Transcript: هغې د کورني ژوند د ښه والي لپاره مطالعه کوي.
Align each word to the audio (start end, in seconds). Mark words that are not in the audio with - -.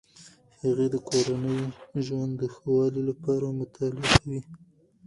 هغې 0.61 0.87
د 0.93 0.95
کورني 1.09 1.59
ژوند 2.05 2.31
د 2.37 2.41
ښه 2.53 2.65
والي 2.75 3.01
لپاره 3.09 3.55
مطالعه 3.59 4.09
کوي. 4.21 4.41